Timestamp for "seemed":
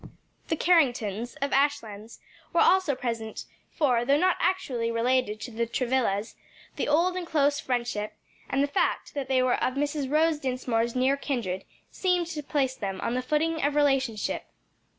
11.91-12.25